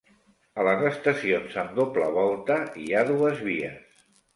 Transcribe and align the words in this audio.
A 0.61 0.65
les 0.67 0.85
estacions 0.93 1.59
amb 1.65 1.77
doble 1.83 2.11
volta 2.19 2.61
hi 2.85 2.91
ha 3.01 3.09
dues 3.15 3.51
vies. 3.51 4.07